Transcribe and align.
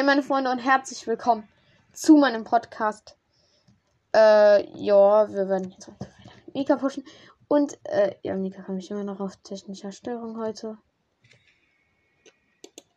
Hey 0.00 0.06
meine 0.06 0.22
Freunde 0.22 0.50
und 0.50 0.60
herzlich 0.60 1.06
willkommen 1.06 1.46
zu 1.92 2.16
meinem 2.16 2.42
Podcast. 2.42 3.18
Äh, 4.14 4.66
ja, 4.74 5.30
wir 5.30 5.46
werden 5.46 5.72
jetzt 5.72 5.90
Mika 6.54 6.76
pushen. 6.76 7.04
Und, 7.48 7.78
äh, 7.84 8.14
ja, 8.22 8.34
Mika 8.34 8.62
kann 8.62 8.76
mich 8.76 8.90
immer 8.90 9.04
noch 9.04 9.20
auf 9.20 9.36
technischer 9.42 9.92
Störung 9.92 10.38
heute. 10.38 10.78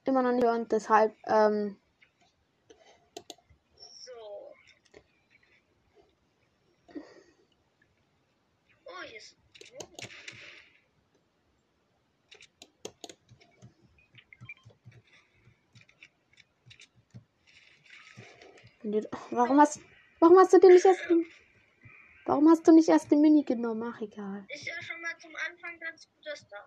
Immer 0.05 0.21
noch 0.21 0.31
nicht 0.31 0.45
hören, 0.45 0.65
deshalb, 0.69 1.13
ähm, 1.27 1.75
warum 19.32 19.60
hast, 19.60 19.79
warum 20.19 20.37
hast 20.37 20.54
du 20.54 20.60
den 20.60 20.73
nicht 20.73 20.86
erst, 20.86 21.01
warum 22.25 22.50
hast 22.50 22.68
du 22.68 22.71
nicht 22.71 22.89
erst 22.89 23.11
den 23.11 23.21
Mini 23.21 23.43
genommen? 23.43 23.92
Ach, 23.93 24.01
egal. 24.01 24.46
Ist 24.50 24.65
ja 24.65 24.73
schon 24.82 25.01
mal 25.01 25.18
zum 25.19 25.32
Anfang 25.50 25.79
ganz 25.79 26.07
gut, 26.07 26.25
dass 26.25 26.47
da. 26.47 26.57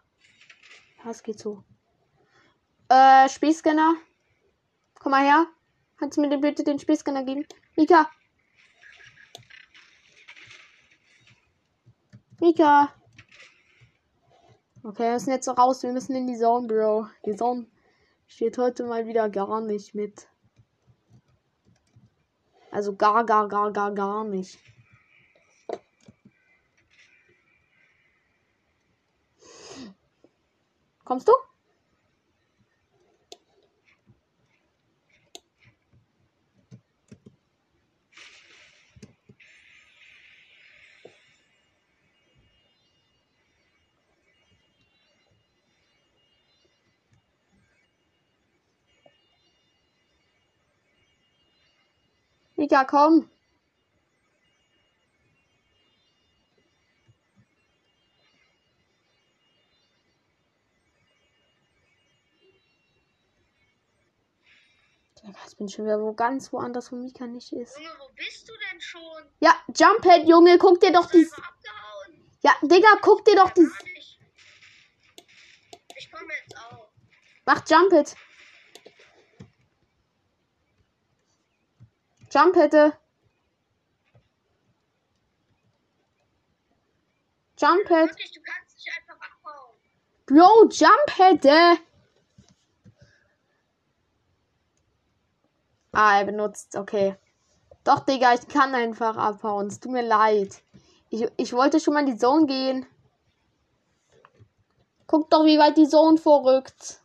Ja, 1.05 1.11
es 1.11 1.23
geht 1.23 1.39
so. 1.39 1.62
Äh, 2.89 3.29
Spielscanner. 3.29 3.97
Komm 4.98 5.12
mal 5.12 5.25
her. 5.25 5.47
Kannst 5.98 6.16
du 6.16 6.20
mir 6.20 6.39
bitte 6.39 6.65
den 6.65 6.79
Spielscanner 6.79 7.25
geben? 7.25 7.47
Mika. 7.77 8.11
Mika. 12.41 12.92
Okay, 14.83 15.05
wir 15.05 15.12
müssen 15.12 15.30
jetzt 15.30 15.47
so 15.47 15.53
raus. 15.53 15.83
Wir 15.83 15.92
müssen 15.92 16.14
in 16.14 16.27
die 16.27 16.37
Zone, 16.37 16.67
Bro. 16.69 17.09
Die 17.25 17.34
Zone 17.34 17.67
steht 18.27 18.56
heute 18.59 18.84
mal 18.84 19.06
wieder 19.06 19.28
gar 19.28 19.61
nicht 19.61 19.95
mit. 19.95 20.28
Also 22.77 22.95
gar, 22.95 23.25
gar, 23.25 23.48
gar, 23.48 23.73
gar, 23.73 23.91
gar 23.91 24.23
nicht. 24.25 24.59
Kommst 31.03 31.27
du? 31.27 31.33
Mika, 52.57 52.85
komm. 52.85 53.31
Digga, 65.23 65.39
ich 65.49 65.57
bin 65.57 65.69
schon 65.69 65.84
wieder 65.84 66.01
wo 66.01 66.12
ganz 66.15 66.53
woanders, 66.53 66.93
wo 66.93 66.97
Mika 66.97 67.27
nicht 67.27 67.53
ist. 67.53 67.77
Junge, 67.77 67.91
wo 67.99 68.09
bist 68.15 68.49
du 68.49 68.53
denn 68.71 68.81
schon? 68.81 69.03
Ja, 69.41 69.55
Jumphead, 69.75 70.27
Junge, 70.27 70.57
guck 70.59 70.81
dir 70.81 70.93
doch 70.93 71.05
abgehauen. 71.05 72.31
Ja, 72.43 72.57
Digga, 72.62 72.89
guck 73.03 73.25
dir 73.25 73.37
doch 73.37 73.55
nicht. 73.57 74.19
Ich 75.99 76.11
komme 76.11 76.33
jetzt 76.41 76.57
auch. 76.57 76.89
Mach 77.45 77.62
Jumpet. 77.69 78.17
Kannst 88.44 88.78
dich 88.78 88.93
einfach 88.99 89.19
abhauen. 89.25 89.75
Bro, 90.27 90.69
Jumpette. 90.69 91.81
Ah, 95.93 96.19
er 96.19 96.25
benutzt. 96.27 96.77
Okay. 96.77 97.16
Doch, 97.84 98.00
Digga, 98.00 98.34
ich 98.34 98.47
kann 98.49 98.75
einfach 98.75 99.16
abhauen. 99.16 99.69
Es 99.69 99.81
tut 99.81 99.93
mir 99.93 100.03
leid. 100.03 100.62
Ich, 101.09 101.27
ich 101.39 101.55
wollte 101.55 101.81
schon 101.81 101.94
mal 101.94 102.00
in 102.00 102.12
die 102.12 102.19
Zone 102.19 102.44
gehen. 102.44 102.87
Guck 105.06 105.31
doch, 105.31 105.47
wie 105.47 105.59
weit 105.59 105.78
die 105.78 105.89
Zone 105.89 106.19
vorrückt. 106.19 107.00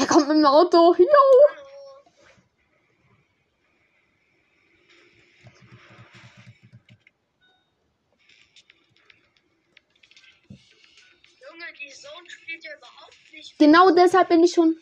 Er 0.00 0.06
kommt 0.06 0.28
mit 0.28 0.36
dem 0.38 0.46
Auto. 0.46 0.94
Jo. 0.94 1.04
Junge, 10.48 11.66
die 11.78 11.92
Zone 11.92 12.30
spielt 12.30 12.64
ja 12.64 12.70
überhaupt 12.78 13.14
nicht. 13.30 13.58
Genau 13.58 13.90
deshalb 13.90 14.30
bin 14.30 14.42
ich 14.42 14.54
schon. 14.54 14.78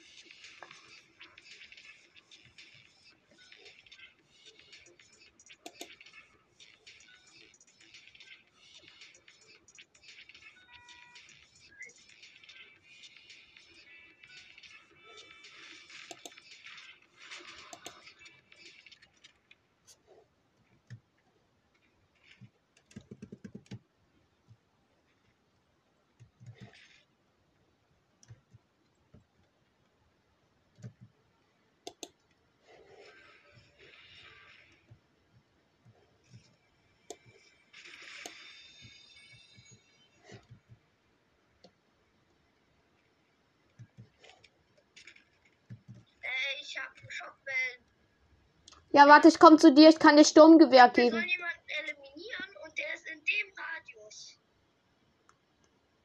Ja, 48.98 49.06
warte, 49.06 49.28
ich 49.28 49.38
komme 49.38 49.58
zu 49.58 49.72
dir. 49.72 49.90
Ich 49.90 50.00
kann 50.00 50.16
dir 50.16 50.24
Sturmgewehr 50.24 50.88
geben. 50.88 51.18
ist 51.18 53.06
in 53.06 53.20
dem 53.20 53.54
Radius. 53.56 54.36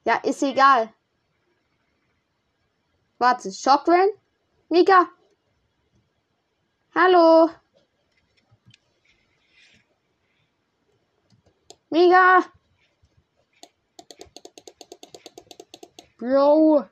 Ja, 0.04 0.18
ist 0.18 0.44
egal. 0.44 0.94
Warte, 3.18 3.52
Shockrain? 3.52 4.09
Mika? 4.70 5.09
Hallo? 6.94 7.50
Mika? 11.90 12.46
Bro. 16.20 16.88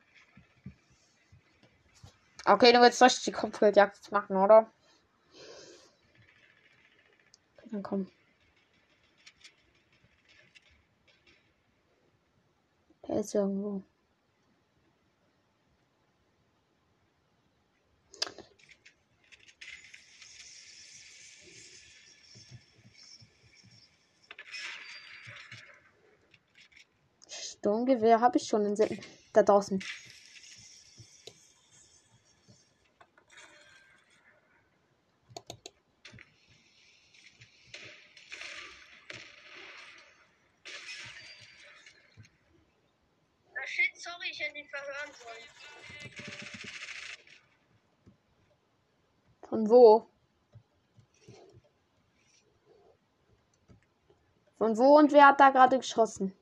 Okay, 2.44 2.72
du 2.72 2.80
willst 2.80 3.00
richtig 3.00 3.22
die 3.22 3.30
Kopfgeldjagd 3.30 4.10
machen, 4.10 4.36
oder? 4.36 4.68
Komm. 7.80 8.10
Der 13.08 13.20
ist 13.20 13.34
irgendwo. 13.34 13.82
Sturmgewehr 27.62 28.20
habe 28.20 28.38
ich 28.38 28.48
schon 28.48 28.66
in 28.66 28.74
Sitten. 28.74 28.98
Da 29.32 29.44
draußen. 29.44 29.82
Ah, 43.54 43.66
shit, 43.66 43.96
sorry, 43.96 44.28
ich 44.28 44.40
hätte 44.40 44.58
ihn 44.58 44.66
verhören 44.66 45.12
sollen. 45.22 45.48
Von 49.48 49.61
wo? 49.72 50.06
Von 54.58 54.78
wo 54.78 54.98
und 54.98 55.10
wer 55.10 55.26
hat 55.26 55.40
da 55.40 55.50
gerade 55.50 55.78
geschossen? 55.78 56.32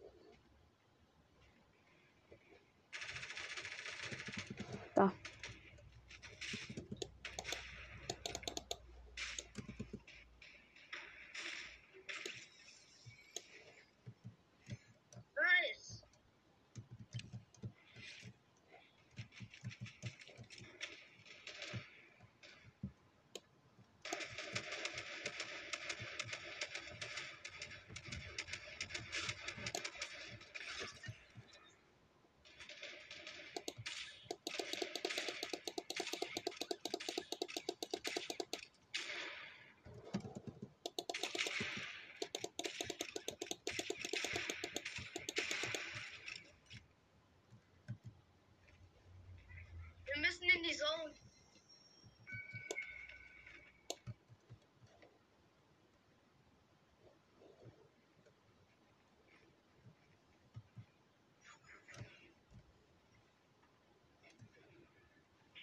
Wir 50.70 50.76
müssen 50.76 50.86
in 51.02 51.12
die 51.12 51.16
Zone. 51.16 51.30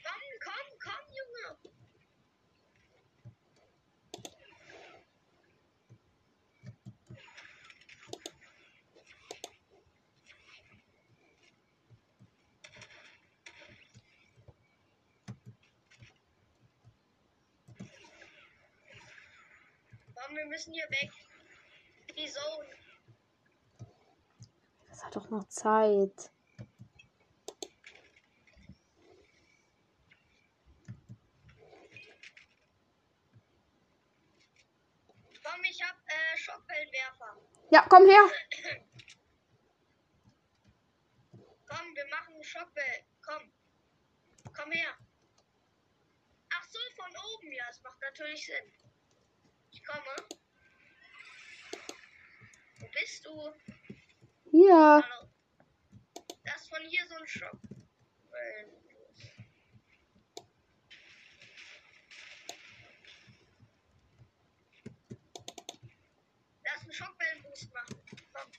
Komm, 0.04 0.24
komm, 0.44 0.80
komm, 0.84 1.06
Junge. 1.16 1.58
Komm, 20.28 20.36
wir 20.36 20.46
müssen 20.48 20.74
hier 20.74 20.90
weg. 20.90 21.10
Die 22.18 22.30
Zone. 22.30 22.68
Das 24.90 25.06
hat 25.06 25.16
doch 25.16 25.30
noch 25.30 25.48
Zeit. 25.48 26.32
Komm, 35.44 35.64
ich 35.64 35.82
hab 35.82 35.96
äh, 36.08 36.38
Schockwellenwerfer. 36.38 37.38
Ja, 37.72 37.86
komm 37.88 38.06
her. 38.10 38.30
Komm, 41.70 41.96
wir 41.96 42.06
machen 42.08 42.44
Schockwellen. 42.44 43.06
Komm. 43.22 43.52
Komm 44.54 44.72
her. 44.72 44.98
Ach 46.54 46.66
so, 46.70 46.80
von 46.96 47.12
oben. 47.12 47.52
Ja, 47.52 47.66
es 47.70 47.82
macht 47.82 48.02
natürlich 48.02 48.46
Sinn. 48.46 48.87
Komme. 49.88 50.16
Wo 52.80 52.88
bist 52.90 53.26
du? 53.26 53.54
Hier. 54.52 54.74
Hallo. 54.74 55.30
Das 56.44 56.62
ist 56.62 56.70
von 56.70 56.84
hier 56.84 57.08
so 57.08 57.16
ein 57.16 57.28
Schock. 57.28 57.58
Lass 66.64 66.82
einen 66.84 66.94
Schockwellenboost 66.94 67.74
machen. 67.74 68.02
Komm. 68.34 68.52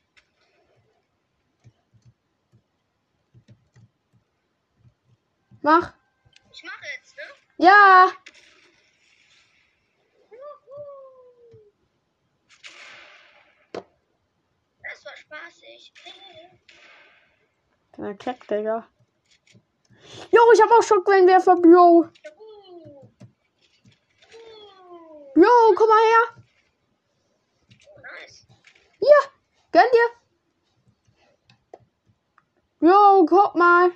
Mach. 5.61 5.95
Ich 6.53 6.63
mache 6.65 6.87
jetzt, 6.97 7.17
ne? 7.17 7.23
Ja. 7.59 8.13
Juhu. 10.31 10.79
Das 14.83 15.05
spaßig. 15.69 15.93
Der 17.97 18.15
Keck, 18.15 18.47
Digga. 18.49 18.87
Jo, 20.31 20.41
ich 20.53 20.63
hab 20.63 20.71
auch 20.71 20.83
Schockwellenwerfer, 20.83 21.57
Bro. 21.57 22.09
Jo, 25.35 25.75
komm 25.77 25.89
mal 25.89 26.05
her. 26.11 26.45
Hier. 28.99 29.31
Gönn 29.71 29.91
dir. 29.93 30.09
Jo, 32.89 33.27
guck 33.27 33.55
mal. 33.55 33.93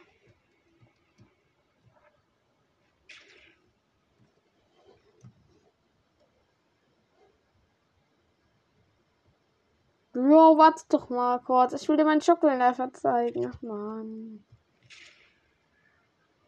Bro, 10.12 10.58
warte 10.58 10.84
doch 10.90 11.08
mal 11.08 11.38
kurz. 11.40 11.72
Ich 11.72 11.88
will 11.88 11.96
dir 11.96 12.04
meinen 12.04 12.20
Schockwellenwerfer 12.20 12.92
zeigen. 12.92 13.50
Ach 13.50 13.62
man. 13.62 14.44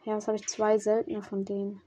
Ja, 0.05 0.17
was 0.17 0.27
habe 0.29 0.37
ich 0.37 0.47
zwei 0.47 0.77
seltene 0.79 1.23
von 1.23 1.45
denen? 1.47 1.81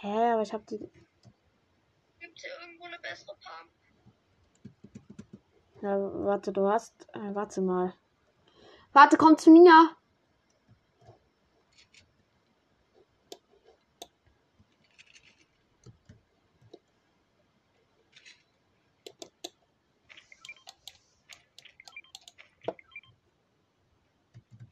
Hä, 0.00 0.32
aber 0.32 0.42
ich 0.42 0.52
habe 0.52 0.64
die. 0.64 0.78
Gibt 0.78 2.38
hier 2.38 2.50
irgendwo 2.62 2.84
eine 2.86 2.98
bessere 3.00 3.34
Pump? 3.34 3.70
Ja, 5.82 5.98
warte, 6.24 6.52
du 6.52 6.66
hast. 6.68 7.06
Äh, 7.12 7.34
warte 7.34 7.60
mal. 7.60 7.94
Warte, 8.92 9.18
komm 9.18 9.36
zu 9.36 9.50
mir. 9.50 9.90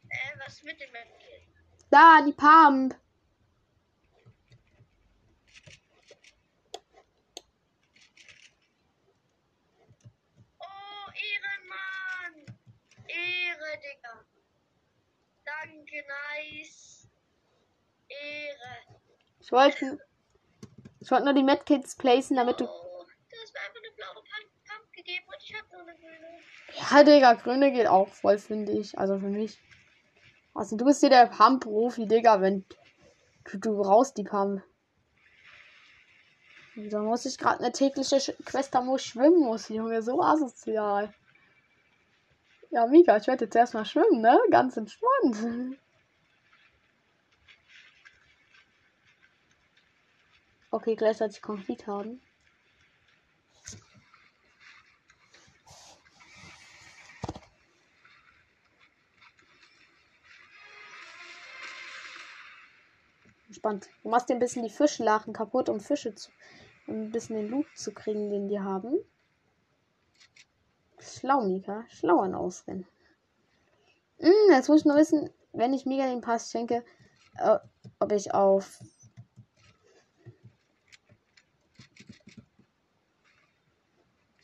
Äh, 0.09 0.39
was 0.47 0.54
mit 0.65 0.81
dem 0.81 0.91
Medkit? 0.93 1.43
Da, 1.91 2.23
die 2.23 2.33
Pump. 2.33 2.97
Oh, 10.59 11.11
Ehrenmann! 11.15 12.59
Ehre, 13.07 13.79
Digga. 13.79 14.25
Danke, 15.45 16.05
nice. 16.33 17.09
Ehre. 18.09 18.99
Ich 19.41 19.53
wollte. 19.53 19.99
Ich 21.01 21.11
wollte 21.11 21.25
nur 21.27 21.35
die 21.35 21.43
Medkits 21.43 21.97
placen, 21.97 22.37
damit 22.37 22.61
du. 22.61 22.65
Oh, 22.65 23.05
du 23.31 23.37
hast 23.43 23.53
mir 23.53 23.61
einfach 23.61 23.77
eine 23.77 23.95
blaue 23.95 24.15
Pump 24.15 24.93
gegeben 24.93 25.27
und 25.29 25.43
ich 25.43 25.55
hab 25.55 25.71
nur 25.71 25.83
eine 25.83 25.95
grüne. 25.95 26.41
Ja, 26.91 27.05
Digga, 27.05 27.35
Grüne 27.35 27.71
geht 27.71 27.87
auch 27.87 28.09
voll, 28.09 28.39
finde 28.39 28.73
ich. 28.73 28.99
Also 28.99 29.19
für 29.19 29.29
mich. 29.29 29.59
Also 30.55 30.77
du 30.77 30.87
bist 30.87 31.01
hier 31.01 31.11
der 31.11 31.27
Pump-Profi, 31.27 32.07
Digga, 32.09 32.41
wenn 32.41 32.65
du, 33.45 33.59
du 33.59 33.77
brauchst 33.79 34.17
die 34.19 34.25
Pump. 34.25 34.63
Da 36.77 37.03
muss 37.03 37.25
ich 37.27 37.37
gerade 37.37 37.59
eine 37.59 37.73
tägliche 37.73 38.15
Sch- 38.19 38.41
Quest 38.45 38.73
haben, 38.77 38.87
wo 38.87 38.95
ich 38.95 39.03
schwimmen 39.03 39.41
muss, 39.41 39.69
Junge. 39.71 40.03
So 40.03 40.23
asozial. 40.23 41.13
Ja, 42.71 42.87
Mika, 42.87 43.17
ich 43.17 43.27
werde 43.27 43.47
jetzt 43.47 43.57
erstmal 43.57 43.87
schwimmen, 43.87 44.21
ne? 44.21 44.39
Ganz 44.51 44.77
entspannt. 44.77 45.79
Okay, 50.71 50.95
gleichzeitig 50.95 51.41
Konflikt 51.41 51.87
haben. 51.87 52.21
Spannend. 63.65 63.89
Du 64.03 64.11
machst 64.11 64.29
dir 64.29 64.35
ein 64.35 64.41
bisschen 64.41 64.63
die 64.63 64.69
Fischlachen 64.69 65.33
kaputt, 65.33 65.71
um 65.71 65.81
Fische 65.81 66.15
zu. 66.15 66.31
um 66.87 67.05
ein 67.05 67.11
bisschen 67.11 67.37
den 67.37 67.49
Loot 67.49 67.65
zu 67.75 67.95
kriegen, 67.95 68.29
den 68.29 68.47
die 68.47 68.61
haben. 68.61 68.99
Schlau, 70.99 71.41
Mika. 71.41 71.87
Schlau 71.89 72.19
an 72.21 72.35
Ausrennen. 72.35 72.87
Hm, 74.19 74.51
jetzt 74.51 74.69
muss 74.69 74.81
ich 74.81 74.85
nur 74.85 74.97
wissen, 74.97 75.31
wenn 75.55 75.73
ich 75.73 75.87
Mika 75.87 76.05
den 76.05 76.21
Pass 76.21 76.51
schenke, 76.51 76.85
äh, 77.39 77.59
ob 78.01 78.13
ich 78.13 78.35
auf. 78.35 78.81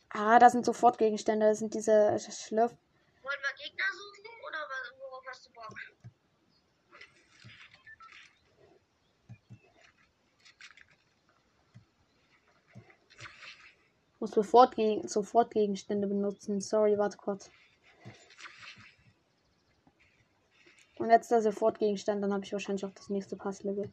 Ah, 0.08 0.38
da 0.38 0.48
sind 0.48 0.64
sofort 0.64 0.96
Gegenstände. 0.96 1.44
Das 1.44 1.58
sind 1.58 1.74
diese 1.74 2.16
Schlürf. 2.20 2.72
Wollen 3.22 3.38
wir 3.42 3.62
Gegner 3.62 3.84
suchen 3.92 4.30
oder 4.48 4.58
was- 4.60 4.98
worauf 4.98 5.24
hast 5.28 5.46
du 5.46 5.52
Bock? 5.52 5.76
Muss 14.20 14.32
sofort, 14.32 14.76
gegen, 14.76 15.08
sofort 15.08 15.50
Gegenstände 15.50 16.06
benutzen. 16.06 16.60
Sorry, 16.60 16.98
warte 16.98 17.16
kurz. 17.16 17.50
Und 20.98 21.08
jetzt 21.08 21.30
der 21.30 21.40
Sofortgegenstand, 21.40 22.22
dann 22.22 22.34
habe 22.34 22.44
ich 22.44 22.52
wahrscheinlich 22.52 22.84
auch 22.84 22.92
das 22.92 23.08
nächste 23.08 23.34
Passlevel. 23.34 23.90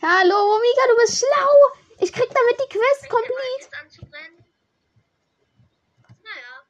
Hallo, 0.00 0.58
Mika, 0.60 0.82
du 0.88 0.96
bist 1.00 1.18
schlau. 1.18 1.80
Ich 1.98 2.12
krieg 2.12 2.28
damit 2.28 2.60
die 2.60 2.78
Quest 2.78 3.08
komplett. 3.10 3.36
jetzt 3.58 3.74
an 3.74 3.90
zu 3.90 4.00
brennen? 4.06 4.44
Naja. 6.22 6.64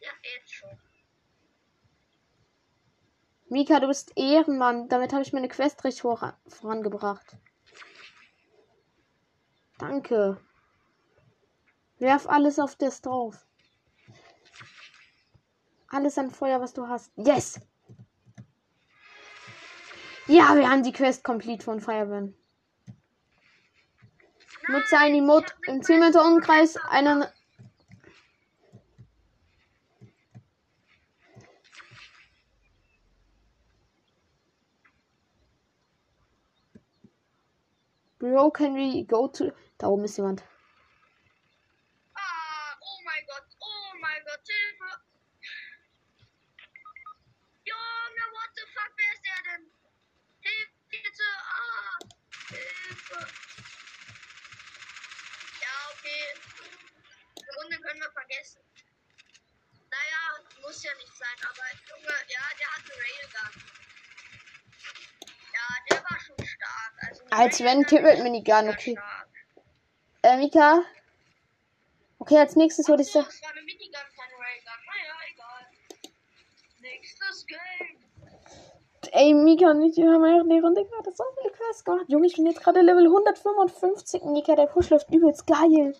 Ja, 0.00 0.10
jetzt 0.34 0.52
schon. 0.54 0.80
Mika, 3.50 3.80
du 3.80 3.88
bist 3.88 4.12
Ehrenmann. 4.16 4.88
Damit 4.88 5.12
habe 5.12 5.22
ich 5.22 5.32
meine 5.32 5.48
Quest 5.48 5.82
recht 5.82 6.00
vor 6.00 6.38
vorangebracht. 6.46 7.36
Danke. 9.76 10.40
Werf 11.98 12.28
alles 12.28 12.60
auf 12.60 12.76
das 12.76 13.02
drauf. 13.02 13.44
Alles 15.88 16.16
an 16.16 16.30
Feuer, 16.30 16.60
was 16.60 16.74
du 16.74 16.86
hast. 16.86 17.10
Yes! 17.16 17.60
Ja, 20.28 20.54
wir 20.54 20.70
haben 20.70 20.84
die 20.84 20.92
Quest 20.92 21.24
complete 21.24 21.64
von 21.64 21.80
Fireburn. 21.80 22.36
Nutze 24.68 24.96
ein 24.96 25.14
Emote 25.16 25.52
im 25.66 25.82
10 25.82 25.98
Meter 25.98 26.24
Umkreis 26.24 26.76
einer. 26.76 27.32
Bro, 38.30 38.52
can 38.52 38.74
we 38.74 39.02
go 39.02 39.26
to. 39.26 39.50
Da 39.76 39.88
oben 39.88 40.04
ist 40.04 40.16
jemand. 40.16 40.44
Ah, 42.14 42.78
oh 42.80 43.00
mein 43.04 43.26
Gott, 43.26 43.42
oh 43.58 43.98
mein 44.00 44.22
Gott, 44.24 44.46
Hilfe. 44.46 45.02
Junge, 47.64 48.24
what 48.30 48.50
the 48.54 48.62
fuck, 48.72 48.92
wer 48.94 49.12
ist 49.14 49.24
der 49.26 49.42
denn? 49.50 49.70
Hilfe, 50.42 50.70
bitte, 50.90 51.26
ah, 51.42 51.98
Hilfe. 52.50 53.18
Ja, 55.60 55.74
okay. 55.90 56.22
Die 57.34 57.50
Runde 57.58 57.80
können 57.80 58.00
wir 58.00 58.12
vergessen. 58.12 58.62
Naja, 59.90 60.22
muss 60.62 60.84
ja 60.84 60.94
nicht 60.94 61.16
sein, 61.18 61.38
aber 61.50 61.66
Junge, 61.88 62.14
ja, 62.28 62.42
der 62.60 62.70
hatte 62.76 62.92
Railgun. 62.92 63.89
Eine 67.30 67.42
Als 67.42 67.60
wenn 67.60 67.84
Kippelt 67.84 68.18
ist 68.18 68.22
Minigun, 68.22 68.68
okay. 68.68 68.98
Äh, 70.22 70.36
Mika. 70.36 70.82
Okay, 72.18 72.38
als 72.38 72.56
nächstes 72.56 72.88
würde 72.88 73.02
ich 73.02 73.10
sagen. 73.10 73.26
eine. 73.26 73.50
Ey, 79.12 79.34
Mika 79.34 79.70
und 79.70 79.82
ich, 79.82 79.98
haben 79.98 80.24
ja 80.24 80.42
die 80.44 80.60
Runde 80.60 80.84
gerade 80.84 81.10
so 81.12 81.24
viele 81.36 81.52
Quests 81.52 81.84
gemacht. 81.84 82.04
Junge, 82.08 82.26
ich 82.26 82.36
bin 82.36 82.46
jetzt 82.46 82.62
gerade 82.62 82.80
Level 82.80 83.06
155. 83.06 84.22
Mika, 84.24 84.54
der 84.54 84.66
Push 84.66 84.90
läuft 84.90 85.10
übelst 85.10 85.46
geil. 85.46 85.96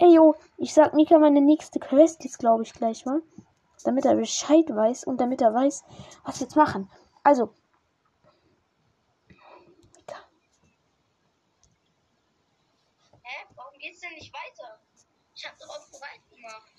Ey, 0.00 0.14
yo, 0.14 0.34
ich 0.58 0.74
sag 0.74 0.92
Mika 0.92 1.18
meine 1.18 1.40
nächste 1.40 1.78
Quest 1.78 2.24
jetzt, 2.24 2.38
glaube 2.38 2.64
ich, 2.64 2.72
gleich 2.72 3.06
mal. 3.06 3.22
Damit 3.84 4.04
er 4.04 4.16
Bescheid 4.16 4.68
weiß 4.68 5.04
und 5.04 5.20
damit 5.20 5.40
er 5.40 5.54
weiß, 5.54 5.84
was 6.24 6.40
wir 6.40 6.46
jetzt 6.46 6.56
machen. 6.56 6.90
Also. 7.22 7.54
Mika. 9.96 10.16
Hä? 13.22 13.46
Warum 13.54 13.71
geht's 13.82 14.00
denn 14.00 14.14
nicht 14.14 14.32
weiter? 14.32 14.80
Ich 15.34 15.44
hab 15.44 15.58
doch 15.58 15.68
auf 15.68 15.90
bereit 15.90 16.20
gemacht. 16.30 16.71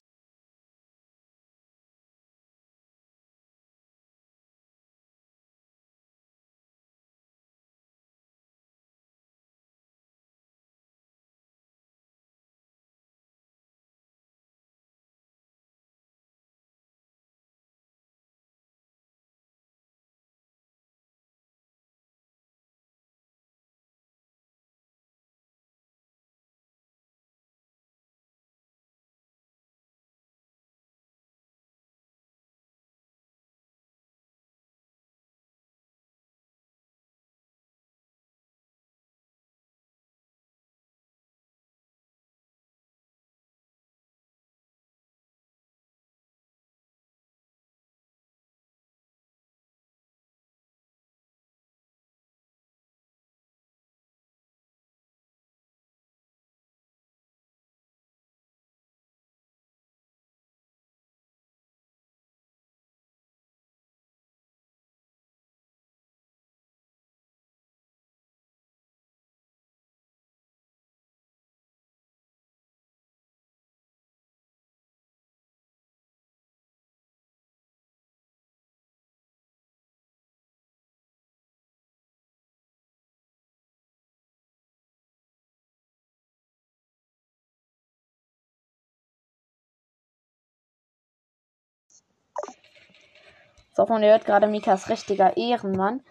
So, 93.76 93.88
ihr 93.88 94.12
hört 94.12 94.26
gerade 94.26 94.48
Mikas 94.48 94.90
richtiger 94.90 95.36
Ehrenmann. 95.36 96.04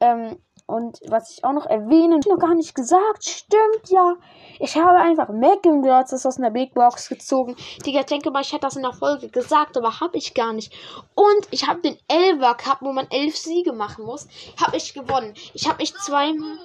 Ähm, 0.00 0.38
und 0.64 1.00
was 1.08 1.32
ich 1.32 1.44
auch 1.44 1.52
noch 1.52 1.66
erwähnen, 1.66 2.20
noch 2.26 2.38
gar 2.38 2.54
nicht 2.54 2.74
gesagt, 2.74 3.24
stimmt 3.24 3.88
ja. 3.88 4.14
Ich 4.58 4.76
habe 4.76 4.98
einfach 4.98 5.28
Megan 5.28 5.82
Girls 5.82 6.14
aus 6.24 6.38
einer 6.38 6.50
Big 6.50 6.72
Box 6.74 7.08
gezogen. 7.08 7.56
Digga, 7.84 8.00
ich 8.00 8.06
denke 8.06 8.30
mal, 8.30 8.40
ich 8.40 8.52
hätte 8.52 8.62
das 8.62 8.76
in 8.76 8.82
der 8.82 8.92
Folge 8.92 9.28
gesagt, 9.28 9.76
aber 9.76 10.00
habe 10.00 10.16
ich 10.16 10.32
gar 10.32 10.52
nicht. 10.54 10.72
Und 11.14 11.48
ich 11.50 11.68
habe 11.68 11.80
den 11.80 11.98
Elver 12.08 12.54
Cup, 12.54 12.78
wo 12.80 12.92
man 12.92 13.08
elf 13.10 13.36
Siege 13.36 13.72
machen 13.72 14.04
muss, 14.06 14.28
habe 14.64 14.76
ich 14.76 14.94
gewonnen. 14.94 15.34
Ich 15.52 15.66
habe 15.66 15.78
mich 15.78 15.92
zweimal, 15.96 16.56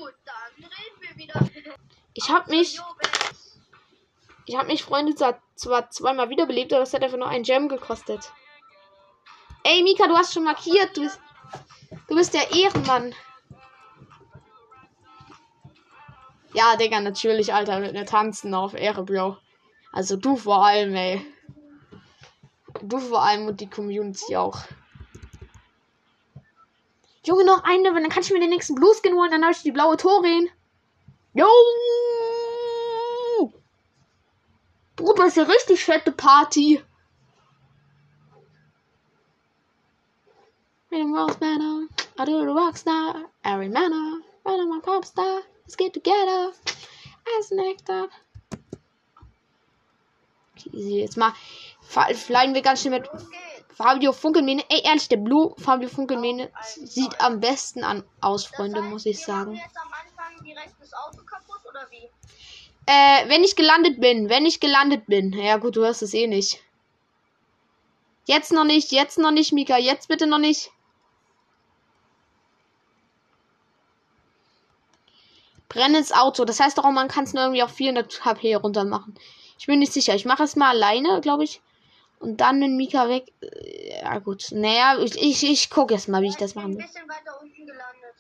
ich 2.14 2.30
habe 2.30 2.50
mich, 2.52 2.80
ich 4.46 4.56
habe 4.56 4.68
mich, 4.68 4.84
Freunde, 4.84 5.16
zwar- 5.16 5.42
zwar 5.56 5.90
zweimal 5.90 6.30
wiederbelebt, 6.30 6.72
aber 6.74 6.84
es 6.84 6.94
hat 6.94 7.04
einfach 7.04 7.18
nur 7.18 7.28
ein 7.28 7.44
Gem 7.44 7.68
gekostet. 7.68 8.32
Ey, 9.68 9.82
Mika, 9.82 10.06
du 10.08 10.16
hast 10.16 10.32
schon 10.32 10.44
markiert, 10.44 10.96
du 10.96 11.02
bist, 11.02 11.20
du 12.08 12.16
bist 12.16 12.36
der 12.36 12.52
Ehrenmann. 12.52 13.16
Ja, 16.54 16.76
Digga, 16.76 17.02
natürlich, 17.02 17.52
Alter, 17.52 17.80
mit 17.80 17.94
mir 17.94 18.06
tanzen 18.06 18.54
auf 18.54 18.76
Ehre, 18.76 19.04
Bro. 19.04 19.38
Also 19.92 20.18
du 20.18 20.36
vor 20.36 20.64
allem, 20.64 20.94
ey. 20.94 21.26
Du 22.84 23.00
vor 23.00 23.24
allem 23.24 23.48
und 23.48 23.60
die 23.60 23.68
Community 23.68 24.38
auch. 24.38 24.60
Junge, 27.26 27.44
noch 27.44 27.64
eine, 27.64 27.92
dann 27.92 28.10
kann 28.10 28.22
ich 28.22 28.32
mir 28.32 28.40
den 28.40 28.52
nächsten 28.52 28.76
Blueskin 28.76 29.16
holen, 29.16 29.32
dann 29.32 29.42
habe 29.42 29.54
ich 29.54 29.64
die 29.64 29.72
blaue 29.72 29.98
Torin. 29.98 30.48
Jo! 31.34 31.48
Bruder, 34.96 35.26
ist 35.26 35.38
ja 35.38 35.44
richtig 35.44 35.84
fette 35.84 36.12
Party. 36.12 36.84
Reading 40.96 41.12
Rose 41.12 41.36
Banner, 41.36 41.88
I 42.18 42.24
do 42.24 42.40
the 42.40 42.54
rockstar, 42.54 43.26
every 43.44 43.68
manner, 43.68 44.22
running 44.46 44.70
my 44.70 44.80
pop 44.82 45.04
star, 45.04 45.42
let's 45.66 45.76
get 45.76 45.94
together, 45.94 46.54
as 47.38 47.52
next 47.52 47.90
up. 47.90 48.12
Easy, 50.72 51.02
jetzt 51.02 51.18
mal 51.18 51.34
fliegen 51.82 52.54
wir 52.54 52.62
ganz 52.62 52.82
schnell 52.82 53.02
mit. 53.02 53.10
Fabio 53.76 54.14
Funkelmähne. 54.14 54.64
Ey, 54.70 54.84
ehrlich, 54.86 55.10
der 55.10 55.18
Blue 55.18 55.54
Fabio 55.58 55.90
Funkelmähne 55.90 56.50
sieht 56.86 57.20
am 57.20 57.42
besten 57.42 57.84
an, 57.84 58.06
aus, 58.22 58.46
Freunde, 58.46 58.82
heißt, 58.82 58.90
muss 58.90 59.06
ich 59.06 59.20
sagen. 59.20 59.60
das? 61.74 61.90
Äh, 62.86 63.28
wenn 63.28 63.44
ich 63.44 63.58
gelandet 63.58 64.00
bin, 64.00 64.30
wenn 64.30 64.46
ich 64.46 64.62
gelandet 64.62 65.08
bin. 65.08 65.34
Ja 65.34 65.58
gut, 65.58 65.76
du 65.76 65.82
hörst 65.82 66.04
es 66.04 66.14
eh 66.14 66.28
nicht. 66.28 66.62
Jetzt 68.28 68.54
noch 68.54 68.64
nicht, 68.64 68.94
jetzt 68.94 69.18
noch 69.18 69.32
nicht, 69.32 69.52
Mika, 69.52 69.78
jetzt 69.78 70.08
bitte 70.08 70.26
noch 70.26 70.40
nicht. 70.40 70.72
Brennendes 75.70 76.12
Auto, 76.12 76.46
das 76.46 76.60
heißt 76.60 76.78
doch 76.78 76.86
auch, 76.86 76.92
man 76.92 77.08
kann 77.08 77.24
es 77.26 77.34
nur 77.34 77.44
irgendwie 77.44 77.64
auf 77.64 77.72
400 77.74 78.24
HP 78.26 78.56
runter 78.56 78.84
machen. 78.86 79.16
Ich 79.58 79.66
bin 79.68 79.80
nicht 79.80 79.94
sicher, 79.94 80.14
ich 80.16 80.26
mache 80.26 80.44
es 80.44 80.56
mal 80.56 80.70
alleine, 80.70 81.22
glaube 81.22 81.44
ich. 81.44 81.62
Und 82.20 82.38
dann 82.42 82.60
mit 82.60 82.72
Mika 82.72 83.10
weg. 83.10 83.32
Äh, 83.42 84.02
Ja 84.02 84.20
gut, 84.20 84.48
naja, 84.52 84.98
ich, 85.00 85.16
ich, 85.22 85.44
ich 85.44 85.70
gucke 85.70 85.94
jetzt 85.94 86.08
mal, 86.08 86.22
wie 86.22 86.28
ich 86.30 86.38
das 86.38 86.56
machen 86.56 86.72
ein 86.72 86.78
will. 86.78 86.86
bisschen 86.86 87.08
weiter 87.10 87.40
unten 87.42 87.66
gelandet. 87.66 88.16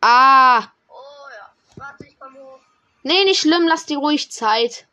Ah, 0.00 0.68
Oh 0.88 1.28
ja. 1.38 1.52
Warte, 1.76 2.06
ich 2.06 2.18
komme 2.18 2.38
hoch. 2.40 2.60
nee, 3.02 3.24
nicht 3.24 3.40
schlimm, 3.40 3.66
lass 3.66 3.86
dir 3.86 3.98
ruhig 3.98 4.30
Zeit. 4.30 4.86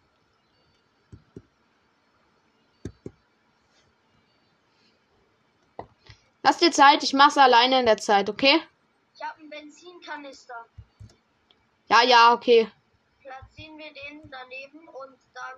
Lass 6.43 6.57
dir 6.57 6.71
Zeit, 6.71 7.03
ich 7.03 7.13
mach's 7.13 7.37
alleine 7.37 7.79
in 7.81 7.85
der 7.85 7.97
Zeit, 7.97 8.29
okay? 8.29 8.61
Ich 9.15 9.21
habe 9.21 9.39
einen 9.39 9.49
Benzinkanister. 9.49 10.65
Ja, 11.89 12.03
ja, 12.03 12.33
okay. 12.33 12.69
Platzieren 13.21 13.77
wir 13.77 13.91
den 13.93 14.29
daneben 14.29 14.87
und 14.87 15.17
dann 15.33 15.57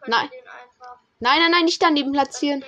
können 0.00 0.10
Nein. 0.10 0.30
wir 0.30 0.38
den 0.40 0.48
einfach. 0.48 0.98
Nein, 1.20 1.38
nein, 1.40 1.50
nein, 1.50 1.64
nicht 1.64 1.82
daneben 1.82 2.12
platzieren. 2.12 2.64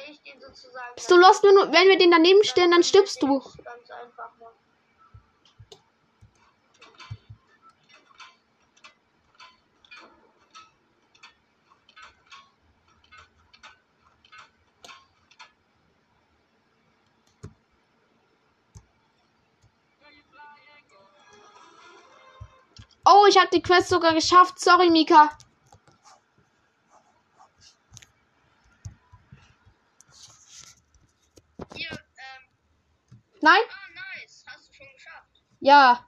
Bist 0.96 1.10
du 1.10 1.16
du- 1.56 1.72
wenn 1.72 1.88
wir 1.88 1.98
den 1.98 2.10
daneben 2.10 2.42
stellen, 2.44 2.70
dann 2.72 2.82
stirbst 2.82 3.22
du. 3.22 3.38
Ganz 3.38 3.90
einfach 3.90 4.30
Oh, 23.22 23.26
ich 23.26 23.36
habe 23.36 23.50
die 23.52 23.60
Quest 23.60 23.88
sogar 23.90 24.14
geschafft. 24.14 24.58
Sorry, 24.58 24.88
Mika. 24.88 25.36
Hier, 31.74 31.90
ähm. 31.90 31.98
Nein? 33.42 33.60
Ah, 33.68 34.16
nice. 34.16 34.44
Hast 34.46 34.68
du 34.68 34.74
schon 34.74 34.86
geschafft. 34.94 35.42
Ja. 35.60 36.06